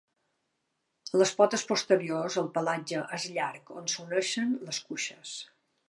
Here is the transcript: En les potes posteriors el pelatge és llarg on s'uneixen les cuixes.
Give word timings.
En 1.17 1.21
les 1.23 1.33
potes 1.41 1.65
posteriors 1.73 2.39
el 2.43 2.49
pelatge 2.57 3.05
és 3.19 3.29
llarg 3.37 3.73
on 3.83 3.93
s'uneixen 3.97 4.57
les 4.65 4.85
cuixes. 4.89 5.37